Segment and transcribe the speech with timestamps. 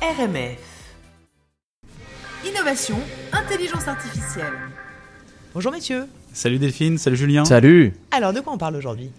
[0.00, 0.58] RMF.
[2.46, 2.98] Innovation,
[3.32, 4.52] intelligence artificielle.
[5.54, 6.04] Bonjour messieurs.
[6.32, 7.44] Salut Delphine, salut Julien.
[7.44, 9.10] Salut Alors de quoi on parle aujourd'hui?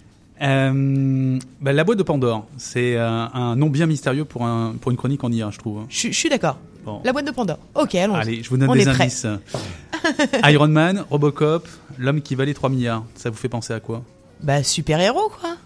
[0.42, 4.92] Euh, bah, la boîte de Pandore, c'est euh, un nom bien mystérieux pour, un, pour
[4.92, 5.86] une chronique en IA, je trouve.
[5.90, 6.58] Je je suis d'accord.
[6.86, 7.02] Bon.
[7.04, 7.60] La boîte de Pandore.
[7.76, 9.28] Ok, allons Allez, je vous donne On des indices.
[10.46, 11.68] Iron Man, Robocop,
[11.98, 13.04] l'homme qui valait 3 milliards.
[13.16, 14.02] Ça vous fait penser à quoi?
[14.42, 15.58] Bah super-héros quoi.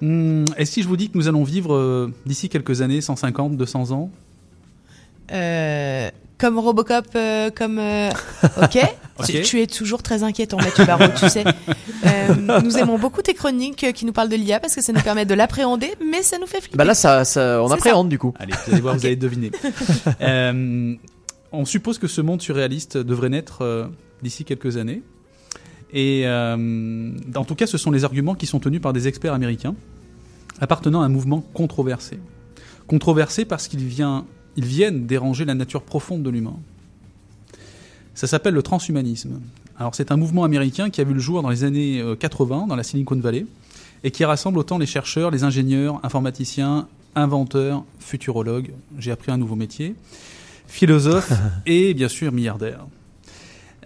[0.00, 3.56] Hmm, Et si je vous dis que nous allons vivre euh, d'ici quelques années, 150,
[3.56, 4.10] 200 ans?
[5.32, 7.78] Euh, comme Robocop, euh, comme...
[7.78, 8.10] euh,
[8.62, 8.78] Ok.
[9.18, 9.28] Ok.
[9.28, 11.44] Tu, tu es toujours très inquiétant Mathieu Barraud, tu sais.
[12.04, 15.00] Euh, nous aimons beaucoup tes chroniques qui nous parlent de l'IA parce que ça nous
[15.00, 16.76] permet de l'appréhender, mais ça nous fait flipper.
[16.76, 18.32] Bah là, ça, ça, on appréhende du coup.
[18.38, 19.50] Allez, vous allez voir, vous allez deviner.
[20.20, 20.94] Euh,
[21.52, 23.86] on suppose que ce monde surréaliste devrait naître euh,
[24.22, 25.02] d'ici quelques années.
[25.96, 29.32] Et euh, en tout cas, ce sont les arguments qui sont tenus par des experts
[29.32, 29.74] américains
[30.60, 32.20] appartenant à un mouvement controversé.
[32.86, 33.90] Controversé parce qu'ils
[34.56, 36.56] ils viennent déranger la nature profonde de l'humain.
[38.14, 39.40] Ça s'appelle le transhumanisme.
[39.78, 42.66] Alors c'est un mouvement américain qui a vu le jour dans les années euh, 80
[42.66, 43.46] dans la Silicon Valley
[44.04, 49.56] et qui rassemble autant les chercheurs, les ingénieurs, informaticiens, inventeurs, futurologues, j'ai appris un nouveau
[49.56, 49.94] métier,
[50.66, 51.32] philosophes
[51.66, 52.86] et bien sûr milliardaires.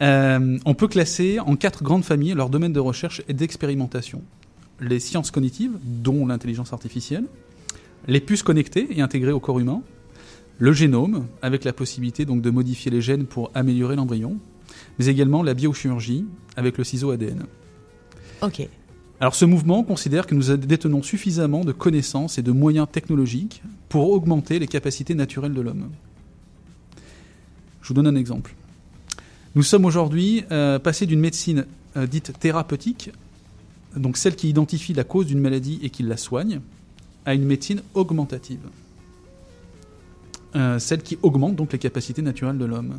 [0.02, 4.22] Euh, on peut classer en quatre grandes familles leurs domaines de recherche et d'expérimentation.
[4.80, 7.24] Les sciences cognitives, dont l'intelligence artificielle,
[8.06, 9.82] les puces connectées et intégrées au corps humain,
[10.58, 14.38] le génome, avec la possibilité donc de modifier les gènes pour améliorer l'embryon,
[14.98, 16.24] mais également la biochirurgie,
[16.56, 17.44] avec le ciseau ADN.
[18.42, 18.66] Ok.
[19.20, 24.10] Alors ce mouvement considère que nous détenons suffisamment de connaissances et de moyens technologiques pour
[24.10, 25.90] augmenter les capacités naturelles de l'homme.
[27.82, 28.54] Je vous donne un exemple.
[29.56, 33.10] Nous sommes aujourd'hui euh, passés d'une médecine euh, dite thérapeutique,
[33.96, 36.60] donc celle qui identifie la cause d'une maladie et qui la soigne,
[37.26, 38.60] à une médecine augmentative.
[40.54, 42.98] Euh, celle qui augmente donc les capacités naturelles de l'homme.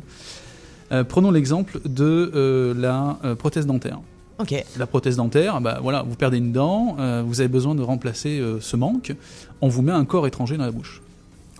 [1.08, 3.98] Prenons l'exemple de la prothèse dentaire.
[4.38, 4.54] Ok.
[4.76, 8.76] La prothèse dentaire, bah voilà, vous perdez une dent, vous avez besoin de remplacer ce
[8.76, 9.14] manque,
[9.62, 11.00] on vous met un corps étranger dans la bouche.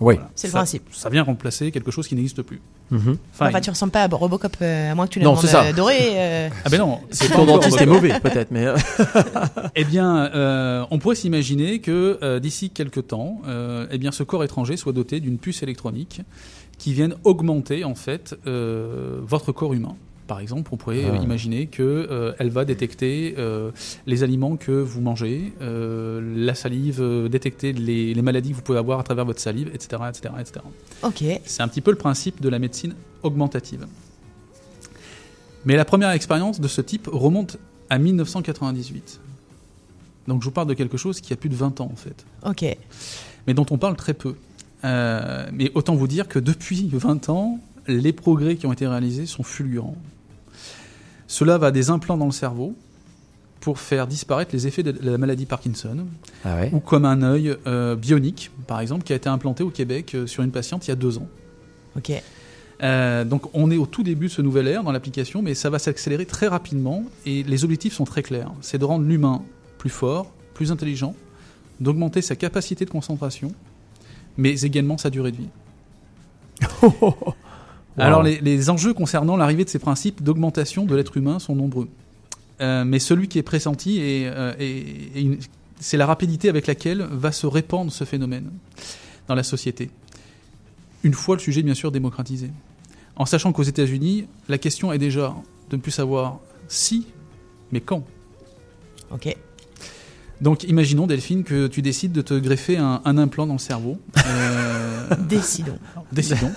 [0.03, 0.15] Oui.
[0.15, 0.29] Voilà.
[0.35, 0.83] C'est le Ça- principe.
[0.91, 2.61] Ça vient remplacer quelque chose qui n'existe plus.
[2.91, 3.17] Mhm.
[3.39, 5.63] Enfin, tu ressembles pas à Robocop, euh, à moins que tu le Non, ça.
[5.63, 5.95] euh, doré.
[6.15, 6.49] euh.
[6.65, 8.65] Ah ben non, c'est Ton dentiste est mauvais, peut-être, mais.
[9.75, 14.23] Eh bien, euh, on pourrait s'imaginer que euh, d'ici quelques temps, euh, eh bien, ce
[14.23, 16.21] corps étranger soit doté d'une puce électronique
[16.77, 19.95] qui vienne augmenter en fait euh, votre corps humain.
[20.27, 21.21] Par exemple, on pourrait euh, Ah.
[21.23, 23.71] imaginer que euh, elle va détecter euh,
[24.05, 28.61] les aliments que vous mangez, euh, la salive, euh, détecter les, les maladies que vous
[28.61, 30.59] pouvez avoir à travers votre salive, etc., etc., etc.
[31.03, 31.23] Ok.
[31.45, 33.85] C'est un petit peu le principe de la médecine augmentative.
[35.65, 37.57] Mais la première expérience de ce type remonte
[37.89, 39.19] à 1998.
[40.27, 42.25] Donc je vous parle de quelque chose qui a plus de 20 ans en fait,
[42.45, 42.65] Ok.
[43.45, 44.35] mais dont on parle très peu.
[44.85, 49.25] Euh, mais autant vous dire que depuis 20 ans, les progrès qui ont été réalisés
[49.25, 49.97] sont fulgurants.
[51.27, 52.75] Cela va des implants dans le cerveau
[53.59, 56.05] pour faire disparaître les effets de la maladie Parkinson,
[56.43, 59.69] Ah ouais ou comme un œil euh, bionique, par exemple, qui a été implanté au
[59.69, 61.27] Québec euh, sur une patiente il y a deux ans.
[61.95, 62.11] Ok.
[62.81, 65.69] Euh, donc on est au tout début de ce nouvel ère dans l'application, mais ça
[65.69, 68.51] va s'accélérer très rapidement et les objectifs sont très clairs.
[68.59, 69.43] C'est de rendre l'humain
[69.77, 71.15] plus fort, plus intelligent,
[71.79, 73.53] d'augmenter sa capacité de concentration,
[74.37, 75.49] mais également sa durée de vie.
[77.97, 81.87] Alors les, les enjeux concernant l'arrivée de ces principes d'augmentation de l'être humain sont nombreux.
[82.61, 85.37] Euh, mais celui qui est pressenti, est, euh, est- est une-
[85.79, 88.49] c'est la rapidité avec laquelle va se répandre ce phénomène
[89.27, 89.89] dans la société.
[91.03, 92.49] Une fois le sujet bien sûr démocratisé.
[93.15, 95.35] En sachant qu'aux États-Unis, la question est déjà
[95.69, 97.05] de ne plus savoir si,
[97.71, 98.03] mais quand.
[99.11, 99.35] Ok.
[100.41, 103.97] Donc imaginons Delphine que tu décides de te greffer un, un implant dans le cerveau.
[104.25, 104.92] Euh,
[105.27, 105.77] Décidons.
[106.11, 106.51] décidons.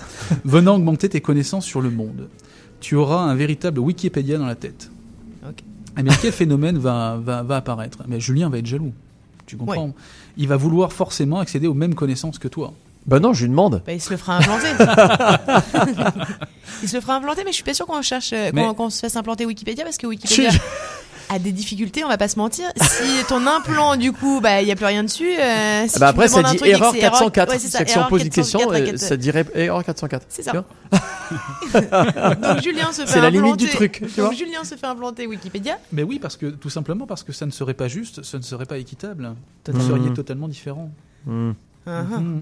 [0.45, 2.29] Venant augmenter tes connaissances sur le monde.
[2.79, 4.89] Tu auras un véritable Wikipédia dans la tête.
[5.47, 5.63] Ok.
[5.99, 8.03] Eh bien, quel phénomène va, va, va apparaître?
[8.07, 8.93] Mais Julien va être jaloux.
[9.47, 9.93] Tu comprends?
[10.37, 12.73] Il va vouloir forcément accéder aux mêmes connaissances que toi.
[13.07, 13.81] Bah non, je lui demande.
[13.85, 14.67] Bah, il se le fera implanter.
[16.83, 18.75] il se le fera implanter, mais je suis pas sûr qu'on cherche, euh, qu'on Mais-
[18.75, 20.49] qu'on se fasse implanter Wikipédia parce que Wikipédia
[21.29, 22.65] a des difficultés, on va pas se mentir.
[22.81, 25.27] Si ton implant, du coup, bah, il y a plus rien dessus.
[25.39, 27.49] euh, si Ah bah après, ça dit truc erreur c'est 404.
[27.51, 30.25] ouais, ça, si on pose une question, 404, euh, ça dirait erreur 404.
[30.29, 30.53] C'est ça.
[31.73, 34.29] Donc Julien se fait C'est la limite du implanter- truc, tu vois.
[34.29, 35.77] Donc Julien se fait implanter Wikipédia.
[35.91, 38.41] Mais oui, parce que tout simplement parce que ça ne serait pas juste, ce ne
[38.41, 39.33] serait pas équitable.
[39.67, 39.87] Vous Mhm.
[39.87, 40.89] seriez totalement différent.
[41.25, 41.51] Hmm.
[41.87, 42.19] Uh-huh.
[42.19, 42.41] Mhm.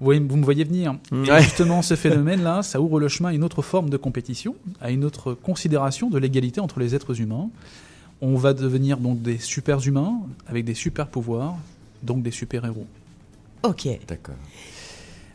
[0.00, 0.94] Vous, me voyez venir.
[1.12, 1.24] Mm.
[1.24, 4.90] Et justement, ce phénomène-là, ça ouvre le chemin à une autre forme de compétition, à
[4.90, 7.50] une autre considération de l'égalité entre les êtres humains.
[8.22, 10.14] On va devenir donc des super humains
[10.46, 11.56] avec des super pouvoirs,
[12.02, 12.86] donc des super héros.
[13.62, 13.88] Ok.
[14.06, 14.34] D'accord.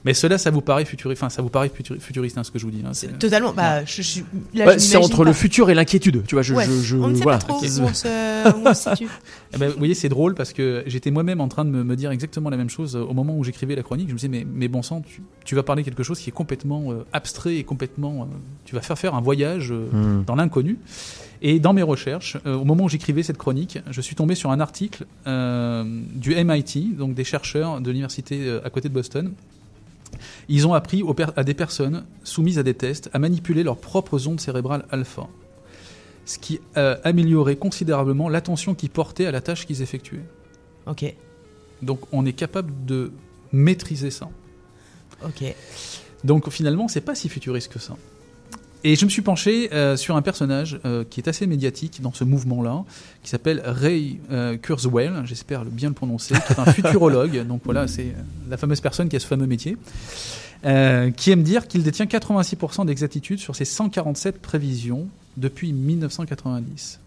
[0.04, 2.60] Mais cela, ça vous paraît futuriste, enfin, ça vous paraît futuri- futuriste, hein, ce que
[2.60, 2.84] je vous dis.
[2.86, 3.54] hein, c'est- Totalement.
[3.54, 4.20] Bah, je, je,
[4.54, 5.34] là, Bah, je c'est entre le pas.
[5.34, 6.22] futur et l'inquiétude.
[6.28, 6.64] Tu vois, je, Ouais.
[6.68, 7.40] je, je- On ne sait voilà.
[7.40, 9.08] pas trop où on se, où on se situe.
[9.56, 11.96] Eh ben, vous voyez, c'est drôle parce que j'étais moi-même en train de me, me
[11.96, 14.10] dire exactement la même chose euh, au moment où j'écrivais la chronique.
[14.10, 16.34] Je me disais, mais, mais bon sang, tu, tu vas parler quelque chose qui est
[16.34, 18.22] complètement euh, abstrait et complètement.
[18.22, 18.26] euh,
[18.66, 20.24] tu vas faire faire un voyage euh, Hmm.
[20.24, 20.78] dans l'inconnu.
[21.48, 24.50] Et dans mes recherches, euh, au moment où j'écrivais cette chronique, je suis tombé sur
[24.50, 25.84] un article euh,
[26.16, 29.32] du MIT, donc des chercheurs de l'université euh, à côté de Boston.
[30.50, 34.28] Ils ont appris aux à des personnes soumises à des tests à manipuler leurs propres
[34.28, 35.28] ondes cérébrales alpha,
[36.26, 40.26] ce qui améliorait considérablement l'attention qu'ils portaient à la tâche qu'ils effectuaient.
[40.88, 41.14] Ok.
[41.84, 43.12] Donc on est capable de
[43.52, 44.30] maîtriser ça.
[45.24, 45.44] Ok.
[46.24, 47.96] Donc finalement, c'est pas si futuriste que ça.
[48.88, 52.14] Et je me suis penché euh, sur un personnage euh, qui est assez médiatique dans
[52.14, 52.84] ce mouvement-là,
[53.24, 57.48] qui s'appelle Ray euh, Kurzweil, j'espère bien le prononcer, qui est un futurologue.
[57.48, 58.14] Donc voilà, c'est
[58.48, 59.76] la fameuse personne qui a ce fameux métier,
[60.62, 67.00] qui aime dire qu'il détient 86% d'exactitude sur ses 147 prévisions depuis 1990.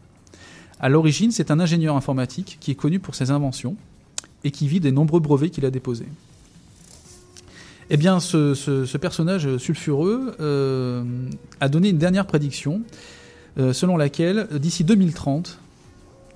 [0.80, 3.76] À l'origine, c'est un ingénieur informatique qui est connu pour ses inventions
[4.42, 6.08] et qui vit des nombreux brevets qu'il a déposés.
[7.90, 11.02] Eh bien, ce, ce- ce personnage sulfureux euh,
[11.61, 12.82] a donné une dernière prédiction
[13.58, 15.58] euh, selon laquelle, d'ici 2030,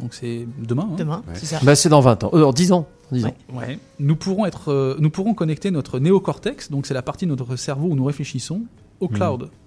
[0.01, 1.35] donc c'est demain, hein, Demain, Ouais.
[1.35, 1.59] c'est ça.
[1.63, 2.31] Bah, c'est dans 20 ans.
[2.33, 2.89] Euh, dans 10 ans.
[3.13, 3.35] 10 ans.
[3.53, 7.31] ouais, nous, pourrons être, euh, nous pourrons connecter notre néocortex, donc c'est la partie de
[7.31, 8.63] notre cerveau où nous réfléchissons,
[9.01, 9.51] au cloud.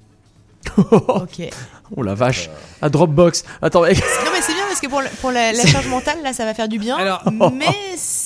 [0.77, 1.47] Ok.
[1.95, 2.49] Oh la vache.
[2.81, 3.45] À Dropbox.
[3.61, 3.97] Attends, mec.
[3.97, 6.43] Non, mais c'est bien parce que pour, le- pour la, la charge mentale, là, ça
[6.43, 6.97] va faire du bien.
[6.97, 7.21] Alors-
[7.53, 7.65] mais
[7.95, 8.24] sais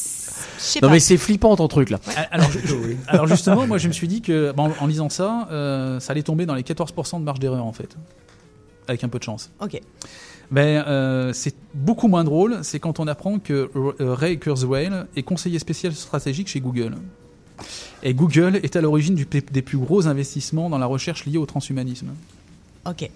[0.82, 0.94] Non pas.
[0.94, 2.00] mais c'est flippant ton truc là.
[2.32, 2.60] Alors, je-
[3.08, 6.24] alors justement, moi je me suis dit que bon, en lisant ça, euh, ça allait
[6.24, 7.96] tomber dans les 14% de marge d'erreur en fait,
[8.88, 9.52] avec un peu de chance.
[9.62, 9.80] Ok.
[10.52, 15.22] Ben, euh, c'est beaucoup moins drôle, c'est quand on apprend que euh, Ray Kurzweil est
[15.24, 16.96] conseiller spécial stratégique chez Google.
[18.04, 22.08] Et Google est à l'origine des plus gros investissements dans la recherche liée au transhumanisme.
[22.88, 23.10] Ok.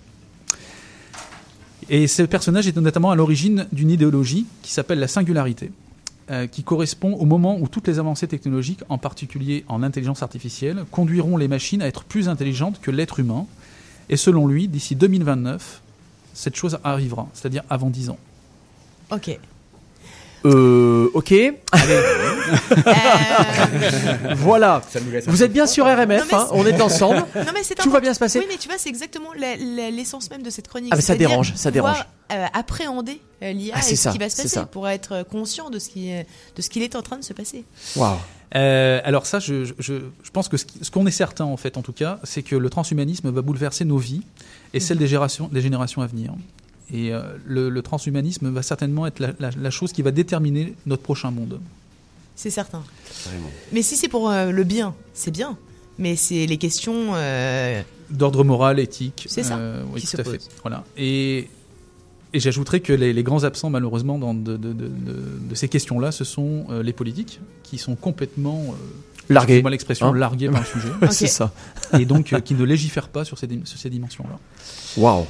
[1.89, 5.71] Et ce personnage est notamment à l'origine d'une idéologie qui s'appelle la singularité,
[6.29, 10.85] euh, qui correspond au moment où toutes les avancées technologiques, en particulier en intelligence artificielle,
[10.91, 13.45] conduiront les machines à être plus intelligentes que l'être humain.
[14.09, 15.81] Et selon lui, d'ici 2029,
[16.33, 18.17] cette chose arrivera, c'est-à-dire avant 10 ans.
[19.11, 19.37] Ok.
[20.45, 21.33] Euh, ok.
[22.87, 24.81] Euh, Voilà.
[25.27, 25.85] Vous êtes bien sur.
[25.85, 27.17] RMF, Non, hein, on est ensemble.
[27.35, 28.39] non, mais c'est Tout va bien se passer.
[28.39, 30.89] Oui, mais tu vois, c'est exactement l'essence même de cette chronique.
[30.91, 32.03] Ah, mais ça dérange, ça dérange.
[32.31, 35.23] euh, appréhender euh, l'IA Ah, et c'est ce ça, qui va se passer pour être
[35.29, 36.25] conscient de ce qui, est-
[36.55, 37.63] de ce qu'il est en train de se passer.
[37.95, 38.17] Waouh.
[38.53, 39.93] Alors ça, je, je- je,
[40.23, 42.69] je pense que ce qu'on est certain en fait, en tout cas, c'est que le
[42.69, 44.21] transhumanisme va bouleverser nos vies
[44.73, 46.33] et celles des générations, des générations à venir.
[46.93, 50.75] Et euh, le, le transhumanisme va certainement être la, la- la chose qui va déterminer
[50.85, 51.59] notre prochain monde.
[52.35, 52.83] C'est certain.
[53.25, 53.49] Vraiment.
[53.71, 55.57] Mais si c'est pour euh, le bien, c'est bien.
[55.99, 57.11] Mais c'est les questions.
[57.13, 59.25] euh, D'ordre moral, éthique.
[59.29, 60.31] C'est ça, euh, oui, qui tout se à fait.
[60.37, 60.49] posent.
[60.63, 60.83] Voilà.
[60.97, 61.47] Et,
[62.33, 65.67] et j'ajouterais que les, les grands absents, malheureusement, dans, de, de- de- de- de ces
[65.69, 68.73] questions-là, ce sont euh, les politiques, qui sont complètement, euh,
[69.29, 69.53] Largué.
[69.53, 70.89] excusez-moi l'expression, Hein largués par le sujet.
[71.11, 71.53] C'est ça.
[71.97, 74.39] et donc euh, qui ne légifèrent pas sur ces, dim- ces dimensions-là.
[74.97, 75.25] Waouh.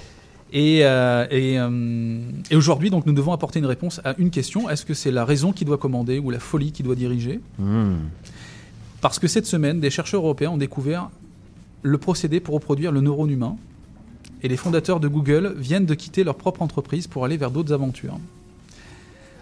[0.55, 2.21] Et, euh, et, euh,
[2.51, 5.25] et aujourd'hui, donc, nous devons apporter une réponse à une question est-ce que c'est la
[5.25, 7.95] raison qui doit commander ou la folie qui doit diriger Hmm.
[9.01, 11.09] Parce que cette semaine, des chercheurs européens ont découvert
[11.81, 13.57] le procédé pour reproduire le neurone humain.
[14.43, 17.73] Et les fondateurs de Google viennent de quitter leur propre entreprise pour aller vers d'autres
[17.73, 18.19] aventures.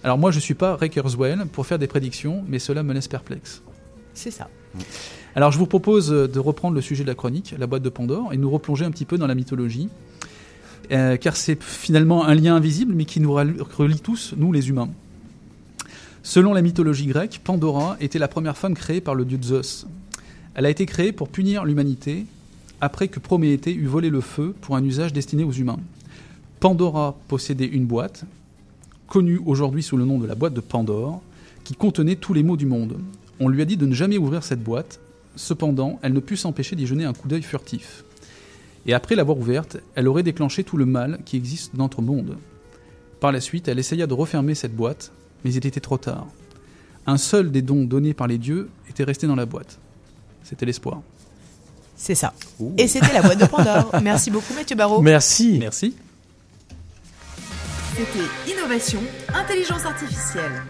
[0.04, 2.94] Alors moi, je ne suis pas Ray Kurzweil pour faire des prédictions, mais cela me
[2.94, 3.62] laisse perplexe.
[4.14, 4.50] C'est ça.
[5.36, 8.34] Alors je vous propose de reprendre le sujet de la chronique, la boîte de Pandore,
[8.34, 9.90] et nous replonger un petit peu dans la mythologie,
[10.92, 14.70] euh, car c'est finalement un lien invisible, mais qui nous rel- relie tous, nous les
[14.70, 14.90] humains.
[16.24, 19.88] Selon la mythologie grecque, Pandora était la première femme créée par le dieu Zeus.
[20.54, 22.26] Elle a été créée pour punir l'humanité
[22.80, 25.80] après que Prométhée eut volé le feu pour un usage destiné aux humains.
[26.60, 28.26] Pandora possédait une boîte,
[29.08, 31.22] connue aujourd'hui sous le nom de la boîte de Pandore,
[31.64, 32.98] qui contenait tous les maux du monde.
[33.40, 35.00] On lui a dit de ne jamais ouvrir cette boîte,
[35.36, 38.04] cependant, elle ne put s'empêcher d'y jeter un coup d'œil furtif.
[38.86, 42.38] Et après l'avoir ouverte, elle aurait déclenché tout le mal qui existe dans notre monde.
[43.20, 45.12] Par la suite, elle essaya de refermer cette boîte,
[45.44, 46.28] mais il était trop tard.
[47.06, 49.78] Un seul des dons donnés par les dieux était resté dans la boîte.
[50.44, 51.02] C'était l'espoir.
[51.96, 52.34] C'est ça.
[52.60, 52.74] Ouh.
[52.78, 53.92] Et c'était la boîte de Pandore.
[54.02, 55.02] Merci beaucoup, Mathieu Barraud.
[55.02, 55.58] Merci.
[55.60, 55.96] Merci.
[57.96, 59.02] C'était Innovation,
[59.34, 60.64] Intelligence Artificielle.